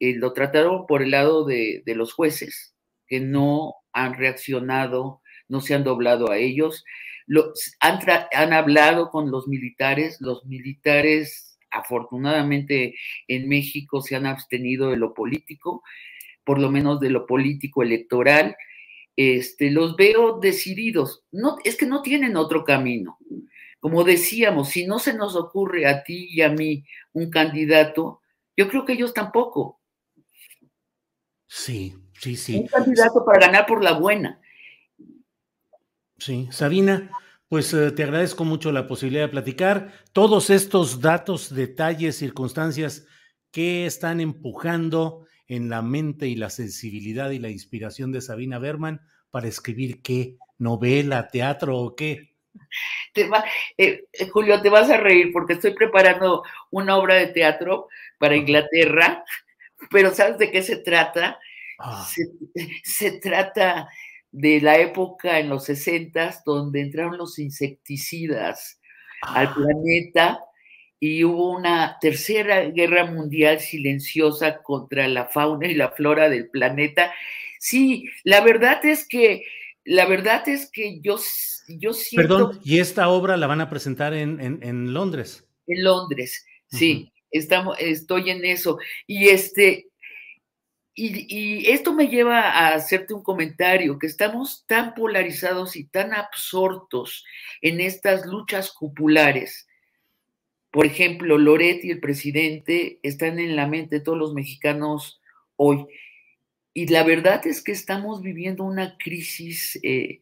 lo 0.01 0.33
trataron 0.33 0.87
por 0.87 1.03
el 1.03 1.13
lado 1.13 1.45
de, 1.45 1.83
de 1.87 1.95
los 1.95 2.13
jueces, 2.15 2.75
que 3.07 3.21
no 3.21 3.75
han 3.93 4.15
reaccionado, 4.15 5.21
no 5.49 5.61
se 5.61 5.75
han 5.75 5.85
doblado 5.85 6.31
a 6.31 6.39
ellos 6.39 6.85
han, 7.81 8.53
hablado 8.53 9.11
con 9.11 9.31
los 9.31 9.47
militares, 9.49 10.19
los 10.21 10.45
militares 10.47 11.59
afortunadamente 11.71 12.97
en 13.29 13.49
México 13.49 14.01
se 14.03 14.17
han 14.17 14.27
abstenido 14.27 14.91
de 14.91 14.97
lo 14.97 15.15
político, 15.15 15.83
por 16.45 16.59
lo 16.59 16.71
menos 16.71 16.99
de 17.01 17.11
lo 17.11 17.27
político 17.27 17.83
electoral. 17.83 18.57
Este, 19.23 19.71
los 19.71 19.97
veo 19.97 20.39
decididos. 20.41 21.25
No, 21.31 21.59
es 21.63 21.77
que 21.77 21.85
no 21.85 22.01
tienen 22.01 22.39
otro 22.39 22.65
camino. 22.65 23.19
Como 23.79 24.03
decíamos, 24.03 24.71
si 24.71 24.87
no 24.87 24.99
se 24.99 25.13
nos 25.13 25.37
ocurre 25.37 25.87
a 25.87 26.03
ti 26.03 26.29
y 26.31 26.41
a 26.41 26.49
mí 26.49 26.87
un 27.13 27.29
candidato, 27.29 28.23
yo 28.57 28.67
creo 28.67 28.87
que 28.87 28.95
ellos 28.95 29.13
tampoco. 29.13 29.79
Sí, 31.47 31.95
sí, 32.19 32.35
sí. 32.35 32.61
Un 32.61 32.67
candidato 32.69 33.23
para 33.23 33.41
ganar 33.41 33.67
por 33.67 33.85
la 33.85 33.93
buena. 33.93 34.41
Sí, 36.17 36.49
Sabina, 36.51 37.11
pues 37.47 37.75
eh, 37.75 37.91
te 37.91 38.05
agradezco 38.05 38.47
mucho 38.47 38.73
la 38.73 38.89
posibilidad 38.89 39.25
de 39.25 39.33
platicar 39.33 39.93
todos 40.15 40.49
estos 40.49 41.03
datos, 41.03 41.55
detalles, 41.55 42.17
circunstancias 42.17 43.07
que 43.51 43.85
están 43.85 44.19
empujando 44.19 45.27
en 45.51 45.69
la 45.69 45.83
mente 45.83 46.29
y 46.29 46.37
la 46.37 46.49
sensibilidad 46.49 47.31
y 47.31 47.41
la 47.41 47.51
inspiración 47.51 48.13
de 48.13 48.21
Sabina 48.21 48.61
Berman 48.61 49.01
para 49.33 49.49
escribir 49.49 50.01
qué, 50.01 50.37
novela, 50.59 51.27
teatro 51.27 51.77
o 51.77 51.97
qué. 51.97 52.31
Te 53.13 53.29
eh, 53.77 54.05
eh, 54.13 54.29
Julio, 54.29 54.63
te 54.63 54.69
vas 54.69 54.89
a 54.91 54.97
reír 54.97 55.33
porque 55.33 55.55
estoy 55.55 55.75
preparando 55.75 56.45
una 56.71 56.97
obra 56.97 57.17
de 57.17 57.27
teatro 57.27 57.89
para 58.19 58.37
Inglaterra, 58.37 59.25
pero 59.91 60.15
¿sabes 60.15 60.39
de 60.39 60.53
qué 60.53 60.63
se 60.63 60.77
trata? 60.77 61.41
Ah. 61.81 62.07
se 62.85 63.19
trata 63.19 63.89
de 64.31 64.61
la 64.61 64.79
época 64.79 65.41
en 65.41 65.49
los 65.49 65.65
60 65.65 66.43
donde 66.47 66.81
entraron 66.81 67.19
los 67.19 67.41
insecticidas 67.41 68.81
al 69.23 69.49
ah. 69.49 69.55
planeta 69.55 70.41
y 71.01 71.25
hubo 71.25 71.57
una 71.57 71.97
tercera 72.01 72.63
guerra 72.67 73.07
mundial 73.07 73.59
silenciosa 73.59 74.63
contra 74.63 75.09
la 75.09 75.27
fauna 75.27 75.67
y 75.67 75.75
la 75.75 75.91
flora 75.91 76.29
del 76.29 76.51
planeta. 76.51 77.13
Sí, 77.59 78.09
la 78.23 78.43
verdad 78.43 78.85
es 78.85 79.09
que 79.09 79.45
la 79.85 80.07
verdad 80.07 80.47
es 80.49 80.71
que 80.71 81.01
yo, 81.01 81.19
yo 81.69 81.93
siento... 81.95 82.29
Perdón, 82.29 82.61
¿y 82.63 82.79
esta 82.79 83.09
obra 83.09 83.37
la 83.37 83.47
van 83.47 83.61
a 83.61 83.71
presentar 83.71 84.13
en, 84.15 84.39
en, 84.41 84.93
Londres? 84.93 85.49
En 85.67 85.83
Londres, 85.83 86.47
sí, 86.69 87.13
estamos, 87.31 87.77
estoy 87.81 88.31
en 88.31 88.45
eso. 88.45 88.79
Y 89.07 89.29
este, 89.29 89.89
y, 90.95 91.71
esto 91.71 91.95
me 91.95 92.09
lleva 92.09 92.51
a 92.51 92.75
hacerte 92.75 93.15
un 93.15 93.23
comentario, 93.23 93.99
que 93.99 94.07
estamos 94.07 94.65
tan 94.67 94.95
polarizados 94.95 95.77
y 95.77 95.85
tan 95.85 96.13
absortos 96.13 97.25
en 97.63 97.81
estas 97.81 98.27
luchas 98.27 98.71
cupulares. 98.73 99.67
Por 100.71 100.87
ejemplo, 100.87 101.37
Loret 101.37 101.85
y 101.85 101.91
el 101.91 102.01
presidente 102.01 103.01
están 103.03 103.39
en 103.39 103.57
la 103.57 103.67
mente 103.67 103.97
de 103.97 104.05
todos 104.05 104.19
los 104.19 104.35
mexicanos 104.35 105.21
hoy. 105.57 105.87
Y 106.73 106.87
la 106.87 107.03
verdad 107.03 107.45
es 107.47 107.63
que 107.63 107.73
estamos 107.73 108.23
viviendo 108.23 108.63
una 108.63 108.97
crisis 108.97 109.79
eh, 109.83 110.21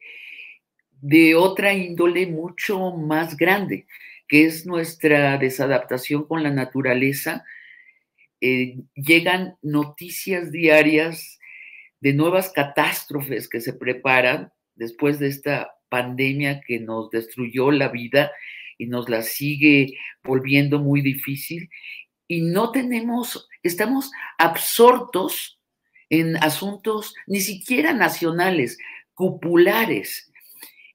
de 1.00 1.34
otra 1.34 1.74
índole 1.74 2.26
mucho 2.26 2.92
más 2.92 3.36
grande, 3.36 3.86
que 4.26 4.44
es 4.44 4.66
nuestra 4.66 5.36
desadaptación 5.36 6.24
con 6.24 6.42
la 6.42 6.50
naturaleza, 6.50 7.44
eh, 8.40 8.78
llegan 8.94 9.56
noticias 9.62 10.50
diarias 10.50 11.38
de 12.00 12.14
nuevas 12.14 12.50
catástrofes 12.50 13.48
que 13.48 13.60
se 13.60 13.72
preparan 13.72 14.52
después 14.76 15.18
de 15.18 15.28
esta 15.28 15.74
pandemia 15.88 16.60
que 16.60 16.78
nos 16.78 17.10
destruyó 17.10 17.70
la 17.72 17.88
vida 17.88 18.30
y 18.78 18.86
nos 18.86 19.08
la 19.08 19.22
sigue 19.22 19.98
volviendo 20.22 20.78
muy 20.78 21.02
difícil. 21.02 21.68
Y 22.28 22.42
no 22.42 22.70
tenemos, 22.70 23.48
estamos 23.62 24.10
absortos 24.38 25.60
en 26.08 26.36
asuntos 26.36 27.14
ni 27.26 27.40
siquiera 27.40 27.92
nacionales, 27.92 28.78
cupulares. 29.14 30.30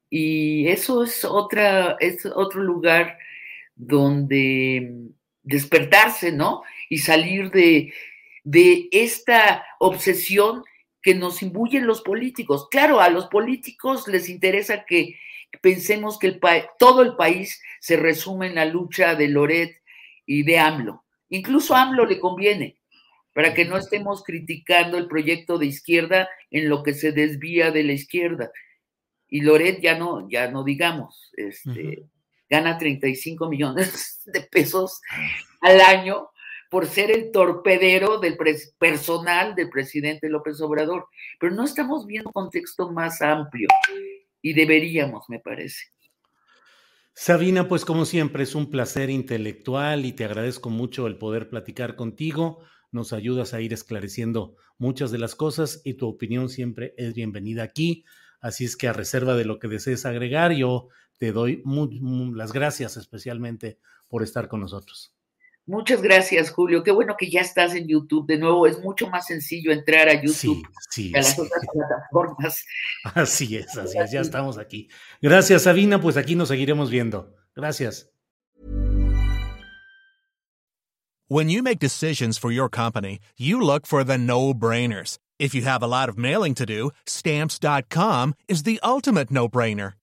Y 0.09 0.67
eso 0.67 1.03
es, 1.03 1.25
otra, 1.25 1.97
es 1.99 2.25
otro 2.25 2.61
lugar 2.63 3.17
donde 3.75 5.11
despertarse, 5.41 6.31
¿no? 6.31 6.63
Y 6.89 6.99
salir 6.99 7.51
de, 7.51 7.93
de 8.43 8.87
esta 8.91 9.65
obsesión 9.79 10.63
que 11.01 11.15
nos 11.15 11.41
imbuyen 11.41 11.85
los 11.85 12.01
políticos. 12.01 12.67
Claro, 12.71 13.01
a 13.01 13.09
los 13.09 13.27
políticos 13.27 14.07
les 14.07 14.29
interesa 14.29 14.85
que 14.85 15.17
pensemos 15.61 16.19
que 16.19 16.27
el 16.27 16.39
todo 16.79 17.01
el 17.01 17.15
país 17.15 17.61
se 17.79 17.97
resume 17.97 18.47
en 18.47 18.55
la 18.55 18.65
lucha 18.65 19.15
de 19.15 19.27
Loret 19.27 19.81
y 20.25 20.43
de 20.43 20.59
AMLO. 20.59 21.03
Incluso 21.29 21.75
a 21.75 21.83
AMLO 21.83 22.05
le 22.05 22.19
conviene, 22.19 22.77
para 23.33 23.53
que 23.53 23.65
no 23.65 23.77
estemos 23.77 24.23
criticando 24.23 24.97
el 24.97 25.07
proyecto 25.07 25.57
de 25.57 25.65
izquierda 25.65 26.29
en 26.51 26.69
lo 26.69 26.83
que 26.83 26.93
se 26.93 27.11
desvía 27.11 27.71
de 27.71 27.83
la 27.83 27.93
izquierda. 27.93 28.51
Y 29.27 29.41
Loret 29.41 29.81
ya 29.81 29.97
no, 29.97 30.29
ya 30.29 30.51
no 30.51 30.63
digamos, 30.63 31.31
este, 31.35 32.03
gana 32.49 32.77
35 32.77 33.49
millones 33.49 34.21
de 34.25 34.41
pesos 34.41 35.01
al 35.61 35.81
año 35.81 36.29
por 36.69 36.87
ser 36.87 37.11
el 37.11 37.31
torpedero 37.31 38.19
del 38.19 38.37
personal 38.79 39.55
del 39.55 39.69
presidente 39.69 40.29
López 40.29 40.59
Obrador. 40.61 41.07
Pero 41.39 41.53
no 41.53 41.63
estamos 41.63 42.05
viendo 42.05 42.29
un 42.29 42.33
contexto 42.33 42.91
más 42.91 43.21
amplio 43.21 43.67
y 44.43 44.53
deberíamos, 44.53 45.25
me 45.29 45.39
parece. 45.39 45.85
Sabina, 47.15 47.67
pues 47.67 47.85
como 47.85 48.05
siempre 48.05 48.43
es 48.43 48.53
un 48.53 48.69
placer 48.69 49.09
intelectual 49.09 50.05
y 50.05 50.11
te 50.11 50.25
agradezco 50.25 50.69
mucho 50.69 51.07
el 51.07 51.17
poder 51.17 51.49
platicar 51.49 51.95
contigo. 51.95 52.59
Nos 52.91 53.13
ayudas 53.13 53.53
a 53.53 53.61
ir 53.61 53.71
esclareciendo 53.71 54.55
muchas 54.77 55.11
de 55.11 55.19
las 55.19 55.35
cosas 55.35 55.81
y 55.83 55.93
tu 55.93 56.07
opinión 56.07 56.49
siempre 56.49 56.93
es 56.97 57.13
bienvenida 57.13 57.63
aquí. 57.63 58.03
Así 58.41 58.65
es 58.65 58.75
que 58.75 58.87
a 58.87 58.93
reserva 58.93 59.35
de 59.35 59.45
lo 59.45 59.59
que 59.59 59.69
desees 59.69 60.05
agregar, 60.05 60.51
yo 60.51 60.89
te 61.17 61.31
doy 61.31 61.63
las 62.35 62.51
gracias 62.51 62.97
especialmente 62.97 63.79
por 64.09 64.23
estar 64.23 64.49
con 64.49 64.59
nosotros. 64.59 65.15
Muchas 65.65 66.01
gracias, 66.01 66.51
Julio. 66.51 66.83
Qué 66.83 66.91
bueno 66.91 67.15
que 67.17 67.29
ya 67.29 67.39
estás 67.39 67.73
en 67.73 67.87
YouTube. 67.87 68.27
De 68.27 68.37
nuevo, 68.37 68.67
es 68.67 68.81
mucho 68.81 69.07
más 69.07 69.27
sencillo 69.27 69.71
entrar 69.71 70.09
a 70.09 70.21
YouTube 70.21 70.61
que 70.93 71.11
a 71.13 71.17
las 71.17 71.39
otras 71.39 71.65
plataformas. 71.71 72.65
Así 73.15 73.55
es, 73.55 73.77
así 73.77 73.97
es, 73.97 74.11
ya 74.11 74.21
estamos 74.21 74.57
aquí. 74.57 74.89
Gracias, 75.21 75.63
Sabina. 75.63 76.01
Pues 76.01 76.17
aquí 76.17 76.35
nos 76.35 76.49
seguiremos 76.49 76.89
viendo. 76.89 77.33
Gracias. 77.55 78.09
When 81.29 81.49
you 81.49 81.63
make 81.63 81.79
decisions 81.79 82.37
for 82.37 82.51
your 82.51 82.69
company, 82.69 83.19
you 83.37 83.59
look 83.59 83.87
for 83.87 84.03
the 84.03 84.17
no-brainers. 84.17 85.17
If 85.39 85.55
you 85.55 85.63
have 85.63 85.81
a 85.81 85.87
lot 85.87 86.09
of 86.09 86.17
mailing 86.17 86.53
to 86.55 86.65
do, 86.65 86.91
stamps.com 87.07 88.35
is 88.47 88.63
the 88.63 88.79
ultimate 88.83 89.31
no-brainer. 89.31 89.93